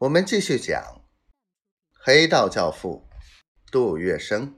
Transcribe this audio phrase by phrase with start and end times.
[0.00, 1.04] 我们继续讲
[1.92, 3.06] 黑道教父
[3.70, 4.54] 杜月笙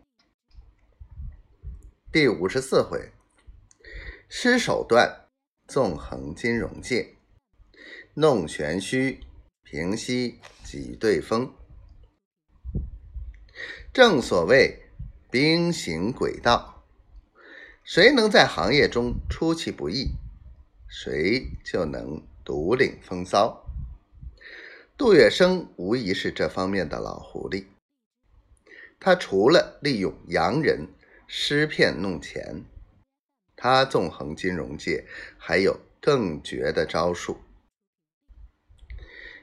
[2.13, 3.11] 第五十四回：
[4.29, 5.27] 施手段
[5.67, 7.17] 纵横金融界，
[8.15, 9.19] 弄玄虚
[9.65, 11.53] 平息挤兑风。
[13.93, 14.81] 正所谓
[15.29, 16.85] 兵行诡道，
[17.83, 20.13] 谁能在行业中出其不意，
[20.87, 23.62] 谁就能独领风骚。
[25.05, 27.65] 杜月笙无疑是这方面的老狐狸。
[29.01, 30.87] 他除了利用洋人
[31.27, 32.63] 施骗弄钱，
[33.57, 35.05] 他纵横金融界
[35.37, 37.39] 还有更绝的招数。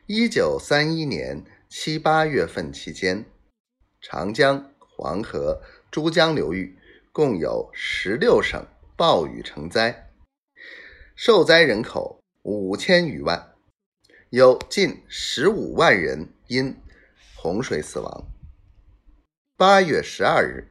[0.06, 3.26] 一九三一年七八月份期间，
[4.00, 6.80] 长江、黄河、珠江流域
[7.12, 8.66] 共有十六省
[8.96, 10.10] 暴雨成灾，
[11.18, 13.59] 受灾人口五千余万。
[14.32, 16.80] 有近十五万人因
[17.36, 18.28] 洪水死亡。
[19.58, 20.70] 八月十二日，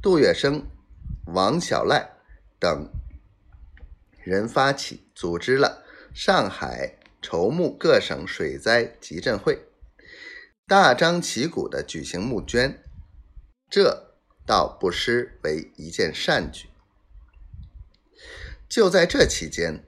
[0.00, 0.62] 杜月笙、
[1.26, 2.10] 王小赖
[2.58, 2.90] 等
[4.24, 5.84] 人发起组织了
[6.14, 9.66] 上海筹募各省水灾急赈会，
[10.66, 12.82] 大张旗鼓的举行募捐，
[13.68, 16.70] 这倒不失为一件善举。
[18.66, 19.84] 就在这期间，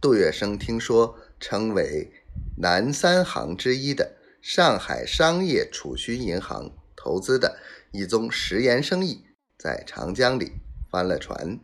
[0.00, 2.12] 杜月笙听说称为。
[2.56, 7.58] 南三行之一的上海商业储蓄银行投资的
[7.92, 9.24] 一宗食盐生意，
[9.56, 10.52] 在长江里
[10.90, 11.60] 翻了船，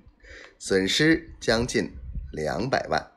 [0.58, 1.96] 损失将近
[2.32, 3.12] 两百万。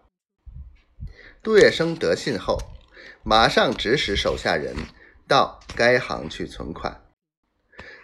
[1.43, 2.57] 杜月笙得信后，
[3.23, 4.75] 马上指使手下人
[5.27, 7.01] 到该行去存款。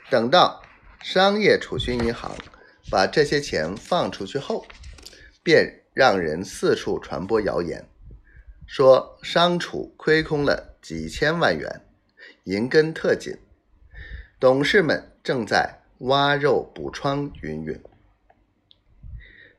[0.10, 0.62] 等到
[1.02, 2.36] 商业储蓄银行
[2.92, 4.66] 把这些钱放出去后，
[5.42, 7.90] 便让人四处传播谣言。
[8.66, 11.86] 说商储亏空了几千万元，
[12.45, 13.38] 银根特紧，
[14.39, 17.80] 董事们正在挖肉补疮，云云。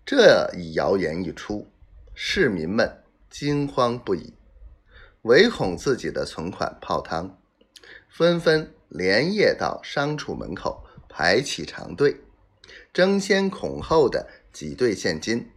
[0.05, 1.67] 这一谣言一出，
[2.15, 4.35] 市民们惊慌不已，
[5.23, 7.39] 唯恐自己的存款泡汤，
[8.09, 12.17] 纷纷连夜到商储门口排起长队，
[12.93, 15.51] 争先恐后的挤兑现金。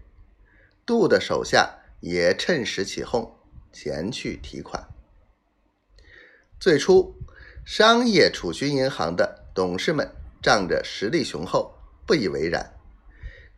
[0.85, 3.36] 杜的手下也趁势起哄。
[3.71, 4.87] 前去提款。
[6.59, 7.15] 最初，
[7.65, 10.09] 商业储蓄银行的董事们
[10.41, 12.73] 仗着实力雄厚，不以为然。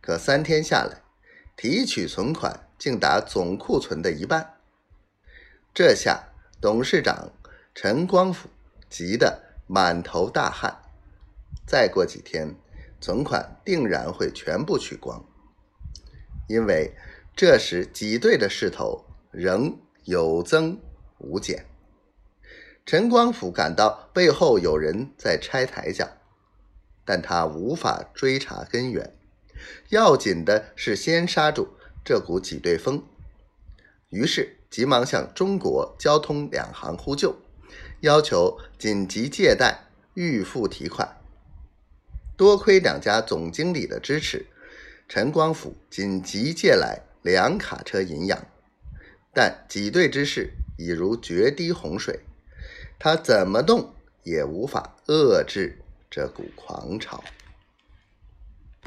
[0.02, 1.02] 可三天下来，
[1.56, 4.58] 提取存款竟达总库存的一半。
[5.72, 6.28] 这下，
[6.60, 7.32] 董事长
[7.74, 8.48] 陈光甫
[8.88, 10.82] 急得满头大汗。
[11.66, 12.54] 再过几天，
[13.00, 15.24] 存款定然会全部取光，
[16.48, 16.94] 因为
[17.34, 19.78] 这时挤兑的势头仍。
[20.04, 20.78] 有增
[21.18, 21.66] 无减。
[22.86, 26.08] 陈光甫感到背后有人在拆台脚，
[27.04, 29.14] 但他无法追查根源。
[29.90, 31.68] 要紧的是先刹住
[32.04, 33.04] 这股挤兑风。
[34.08, 37.36] 于是急忙向中国交通两行呼救，
[38.00, 39.84] 要求紧急借贷
[40.14, 41.16] 预付提款。
[42.36, 44.46] 多亏两家总经理的支持，
[45.06, 48.46] 陈光甫紧急借来两卡车银两。
[49.32, 52.20] 但挤兑之势已如决堤洪水，
[52.98, 55.78] 他怎么动也无法遏制
[56.10, 57.22] 这股狂潮。